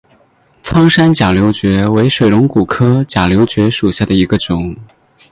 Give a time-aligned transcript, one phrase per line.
[0.63, 4.75] 苍山假瘤蕨为水龙骨科假瘤蕨属下的一个种。